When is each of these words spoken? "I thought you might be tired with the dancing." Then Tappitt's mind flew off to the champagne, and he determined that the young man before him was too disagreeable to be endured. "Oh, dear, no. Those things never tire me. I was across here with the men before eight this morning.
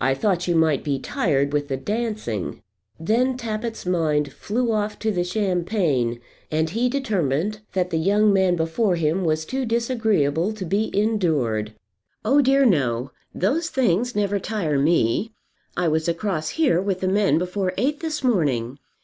"I 0.00 0.14
thought 0.14 0.48
you 0.48 0.56
might 0.56 0.82
be 0.82 0.98
tired 0.98 1.52
with 1.52 1.68
the 1.68 1.76
dancing." 1.76 2.64
Then 2.98 3.36
Tappitt's 3.36 3.86
mind 3.86 4.32
flew 4.32 4.72
off 4.72 4.98
to 4.98 5.12
the 5.12 5.22
champagne, 5.22 6.18
and 6.50 6.70
he 6.70 6.88
determined 6.88 7.60
that 7.72 7.90
the 7.90 7.96
young 7.98 8.32
man 8.32 8.56
before 8.56 8.96
him 8.96 9.22
was 9.24 9.44
too 9.44 9.64
disagreeable 9.64 10.52
to 10.54 10.64
be 10.64 10.90
endured. 11.00 11.74
"Oh, 12.24 12.40
dear, 12.42 12.66
no. 12.66 13.12
Those 13.32 13.68
things 13.70 14.16
never 14.16 14.40
tire 14.40 14.80
me. 14.80 15.32
I 15.76 15.86
was 15.86 16.08
across 16.08 16.48
here 16.58 16.82
with 16.82 16.98
the 16.98 17.06
men 17.06 17.38
before 17.38 17.72
eight 17.78 18.00
this 18.00 18.24
morning. 18.24 18.80